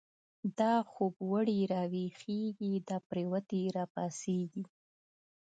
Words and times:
دا 0.59 0.73
خوب 0.91 1.13
وړی 1.31 1.59
راويښږی، 1.73 2.73
دا 2.89 2.97
پريوتی 3.09 3.63
را 3.75 3.85
پا 3.93 4.05
څيږی 4.19 4.63